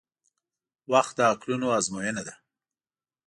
•وخت 0.91 1.13
د 1.17 1.19
عقلونو 1.31 1.67
ازموینه 1.77 2.21
ده. 2.27 2.33